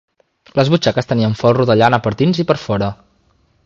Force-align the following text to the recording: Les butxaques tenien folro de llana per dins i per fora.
Les 0.59 0.71
butxaques 0.75 1.09
tenien 1.13 1.37
folro 1.43 1.69
de 1.73 1.77
llana 1.83 2.03
per 2.07 2.17
dins 2.25 2.43
i 2.45 2.51
per 2.53 2.61
fora. 2.67 2.95